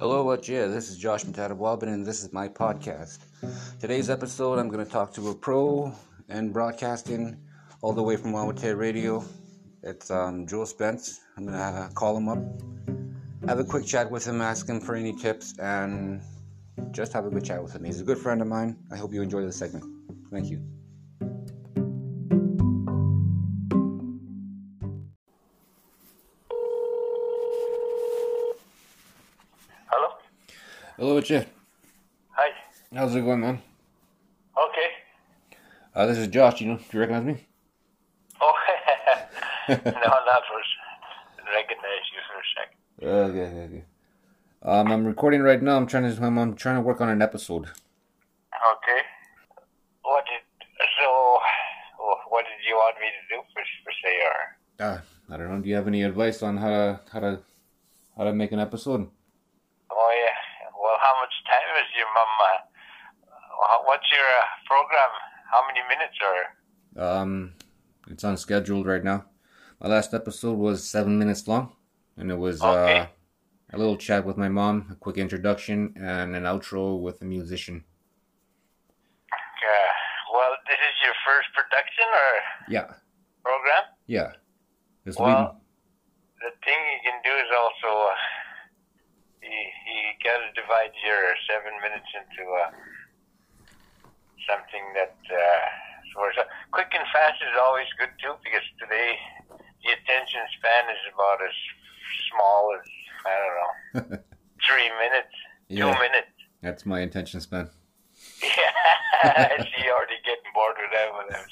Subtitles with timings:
[0.00, 3.18] Hello, what yeah, this is Josh Matadawabin and this is my podcast.
[3.80, 5.92] Today's episode, I'm going to talk to a pro
[6.28, 7.36] in broadcasting
[7.80, 9.24] all the way from Wawatay Radio.
[9.82, 11.18] It's um, Joel Spence.
[11.36, 12.38] I'm going to uh, call him up,
[13.48, 16.22] have a quick chat with him, ask him for any tips, and
[16.92, 17.82] just have a good chat with him.
[17.82, 18.76] He's a good friend of mine.
[18.92, 19.84] I hope you enjoy the segment.
[20.30, 20.62] Thank you.
[30.98, 31.44] Hello, yeah.
[32.30, 32.48] Hi.
[32.92, 33.62] How's it going, man?
[34.58, 34.88] Okay.
[35.94, 36.60] Uh, this is Josh.
[36.60, 37.46] You know, do you recognize me?
[38.40, 38.52] Oh,
[39.68, 40.58] no, not for
[41.54, 42.78] recognize you for a second.
[43.06, 43.84] Okay, okay, okay.
[44.62, 45.76] Um, I'm recording right now.
[45.76, 47.66] I'm trying to I'm, I'm trying to work on an episode.
[47.66, 49.00] Okay.
[50.02, 50.42] What did
[51.00, 51.38] so?
[52.28, 54.84] What did you want me to do for for say or?
[54.84, 55.00] Uh,
[55.32, 55.60] I don't know.
[55.62, 57.40] Do you have any advice on how to how to
[58.16, 59.06] how to make an episode?
[59.92, 60.47] Oh yeah.
[61.00, 62.32] How much time is your mum?
[62.50, 65.10] Uh, what's your uh, program?
[65.50, 67.20] How many minutes are?
[67.20, 67.54] Um,
[68.10, 69.24] it's unscheduled right now.
[69.80, 71.72] My last episode was seven minutes long,
[72.16, 73.06] and it was uh,
[73.72, 77.84] a little chat with my mom, a quick introduction, and an outro with a musician.
[79.32, 79.92] Uh,
[80.34, 82.30] well, this is your first production or
[82.68, 82.86] Yeah,
[83.44, 83.84] program.
[84.06, 84.32] yeah.
[85.04, 85.60] This will Well,
[86.40, 88.14] the thing you can do is also uh,
[90.28, 92.70] you gotta divide your seven minutes into uh,
[94.44, 95.64] something that uh,
[96.12, 99.16] sort of quick and fast is always good too because today
[99.84, 101.56] the attention span is about as
[102.28, 102.84] small as
[103.24, 104.18] I don't know
[104.68, 105.34] three minutes,
[105.68, 105.88] Yeah.
[105.88, 106.34] two minutes.
[106.60, 107.70] That's my intention span.
[108.42, 108.74] Yeah,
[109.22, 111.28] I see you already getting bored with that one.
[111.32, 111.48] I'm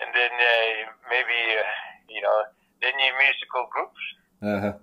[0.00, 0.72] and then uh,
[1.10, 1.66] maybe uh,
[2.08, 2.36] you know
[2.80, 4.02] then your musical groups
[4.42, 4.78] uh-huh.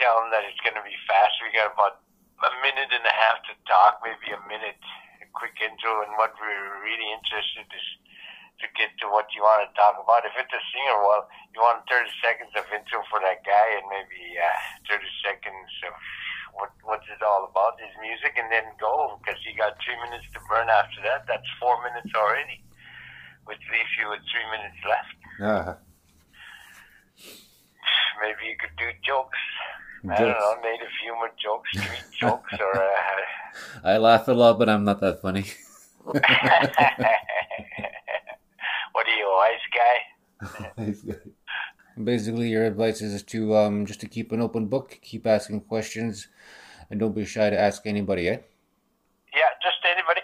[0.00, 1.36] tell them that it's going to be fast.
[1.48, 2.04] We got about
[2.44, 4.76] a minute and a half to talk, maybe a minute,
[5.24, 7.88] a quick intro, and what we're really interested is
[8.60, 10.28] to get to what you want to talk about.
[10.28, 11.24] If it's a singer, well,
[11.56, 15.96] you want 30 seconds of intro for that guy, and maybe uh, 30 seconds of
[16.52, 20.28] what what's it all about, his music, and then go because you got three minutes
[20.36, 21.24] to burn after that.
[21.24, 22.60] That's four minutes already,
[23.48, 25.16] which leaves you with three minutes left.
[25.40, 25.76] Uh-huh.
[28.20, 29.40] Maybe you could do jokes.
[30.04, 32.86] I don't know, native humor jokes, street jokes, or uh,
[33.84, 35.44] I laugh a lot, but I'm not that funny.
[36.04, 36.30] what are
[39.16, 40.94] you, a wise guy?
[42.02, 46.28] Basically, your advice is to um just to keep an open book, keep asking questions,
[46.90, 48.28] and don't be shy to ask anybody.
[48.28, 48.38] Eh?
[49.34, 50.20] Yeah, just anybody.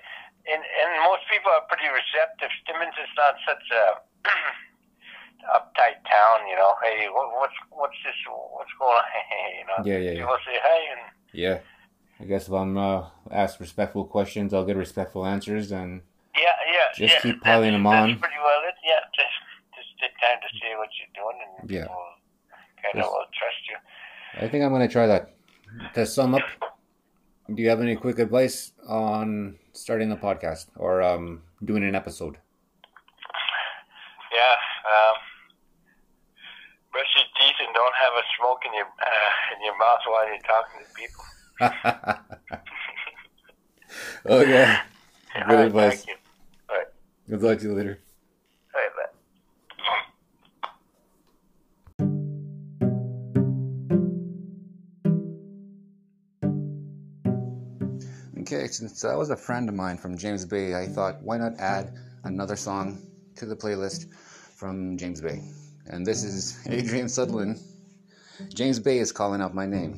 [0.46, 2.50] And and most people are pretty receptive.
[2.66, 3.98] Timmins is not such a
[5.52, 6.72] uptight town, you know.
[6.82, 8.14] Hey, what, what's what's this?
[8.28, 9.04] What's going on?
[9.58, 9.78] you know.
[9.84, 10.20] Yeah, yeah, yeah.
[10.20, 11.00] People say hey, and
[11.32, 11.58] Yeah.
[12.20, 16.00] I guess if I'm uh, asked respectful questions, I'll get respectful answers, and
[16.36, 16.86] yeah, yeah.
[16.96, 18.08] Just yeah, keep piling that's- them on.
[18.10, 18.74] That's pretty well it.
[18.86, 19.36] Yeah, just
[19.74, 21.86] just take time to see what you're doing, and Yeah.
[21.90, 22.14] we'll
[22.82, 23.76] kind of will trust you.
[24.40, 25.30] I think I'm gonna try that.
[25.94, 26.42] To sum up,
[27.52, 32.38] do you have any quick advice on starting a podcast or um, doing an episode?
[34.30, 34.54] Yeah.
[34.86, 35.16] Um,
[36.92, 38.86] brush your teeth and don't have a smoke in your
[40.06, 41.24] uh, in your mouth while you're talking to people.
[44.26, 44.78] okay.
[45.34, 45.96] Good All right, advice.
[45.96, 46.14] Thank you.
[46.70, 46.86] All right.
[47.28, 47.98] Good luck to you later.
[48.74, 49.08] All right, man.
[58.40, 61.58] Okay, since that was a friend of mine from James Bay, I thought why not
[61.58, 61.94] add
[62.24, 62.98] another song
[63.36, 65.42] to the playlist from James Bay.
[65.86, 67.60] And this is Adrian Sutherland.
[68.52, 69.96] James Bay is calling out my name.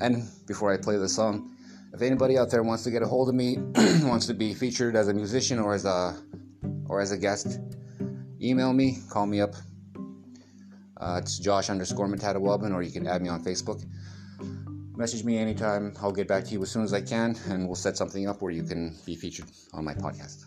[0.00, 1.54] And before I play the song,
[1.92, 3.58] if anybody out there wants to get a hold of me,
[4.02, 6.16] wants to be featured as a musician or as a
[6.88, 7.60] or as a guest,
[8.40, 9.54] email me, call me up.
[10.96, 13.84] Uh, it's Josh underscore Matadawabin, or you can add me on Facebook.
[14.96, 15.94] Message me anytime.
[16.00, 18.42] I'll get back to you as soon as I can, and we'll set something up
[18.42, 20.44] where you can be featured on my podcast.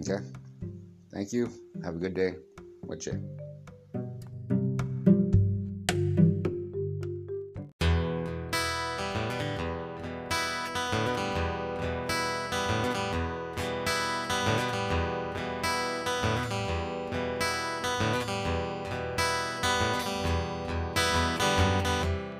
[0.00, 0.24] Okay?
[1.12, 1.50] Thank you.
[1.82, 2.34] Have a good day.
[2.82, 3.43] Watch it.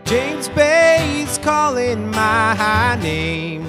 [0.05, 3.65] James Bay's calling my name.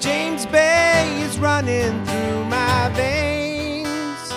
[0.00, 4.32] James Bay is running through my veins.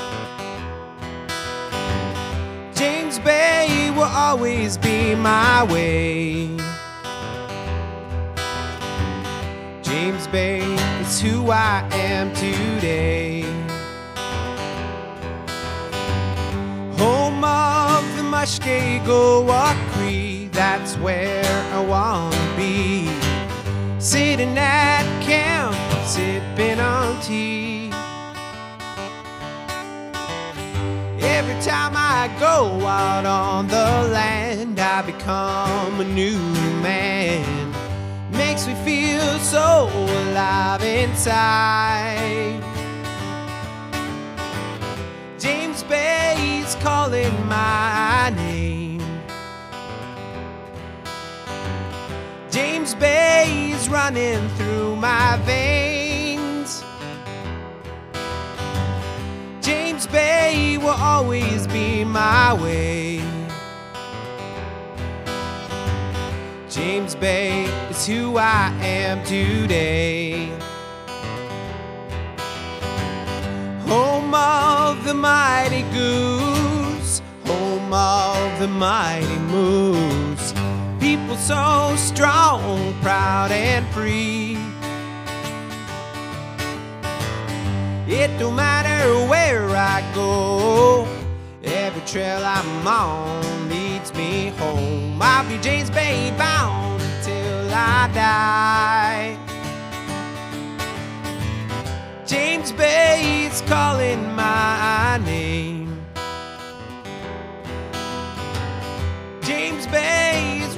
[2.77, 6.50] James Bay will always be my way.
[9.81, 10.62] James Bay
[11.00, 13.21] is who I am today.
[18.42, 19.78] Mushkegowuk
[20.52, 23.08] that's where I wanna be.
[24.00, 25.76] Sitting at camp,
[26.08, 27.92] sipping on tea.
[31.22, 36.40] Every time I go out on the land, I become a new
[36.82, 37.46] man.
[38.32, 39.88] Makes me feel so
[40.22, 42.60] alive inside.
[45.38, 47.71] James Bay's calling my
[53.92, 56.82] running through my veins.
[59.62, 63.22] James Bay will always be my way.
[66.70, 70.48] James Bay is who I am today.
[73.88, 80.31] Home of the mighty goose, home of the mighty moose.
[81.31, 84.57] People so strong, proud, and free.
[88.06, 91.07] It don't matter where I go,
[91.63, 95.22] every trail I'm on leads me home.
[95.22, 99.38] I'll be James Bay bound until I die.
[102.25, 104.71] James Bay is calling my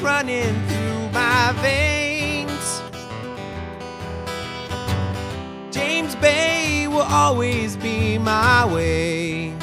[0.03, 2.81] running through my veins.
[5.71, 9.53] James Bay will always be my way.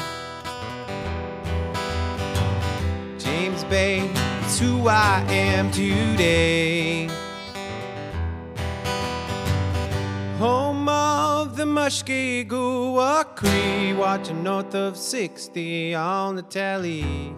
[3.19, 3.99] James Bay
[4.45, 7.07] is who I am today.
[10.39, 17.35] Home of the Mushkegowuk Cree, watching north of 60 on the telly.